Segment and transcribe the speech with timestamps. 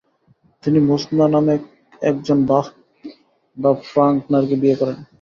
[0.63, 1.61] তিনি মুজনা নামক
[2.01, 2.73] একজন বাস্ক
[3.57, 4.97] বা ফ্রাঙ্ক নারীকে বিয়ে করেন।